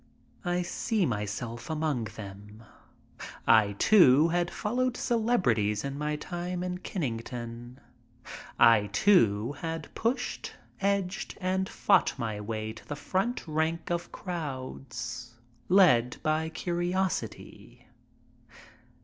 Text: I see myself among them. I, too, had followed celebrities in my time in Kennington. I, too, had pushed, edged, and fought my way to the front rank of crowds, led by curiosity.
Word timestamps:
I 0.43 0.63
see 0.63 1.05
myself 1.05 1.69
among 1.69 2.05
them. 2.05 2.63
I, 3.45 3.73
too, 3.73 4.29
had 4.29 4.49
followed 4.49 4.97
celebrities 4.97 5.83
in 5.83 5.95
my 5.95 6.15
time 6.15 6.63
in 6.63 6.79
Kennington. 6.79 7.79
I, 8.57 8.87
too, 8.93 9.51
had 9.59 9.93
pushed, 9.93 10.53
edged, 10.81 11.37
and 11.39 11.69
fought 11.69 12.17
my 12.17 12.41
way 12.41 12.73
to 12.73 12.83
the 12.87 12.95
front 12.95 13.47
rank 13.47 13.91
of 13.91 14.11
crowds, 14.11 15.35
led 15.69 16.17
by 16.23 16.49
curiosity. 16.49 17.85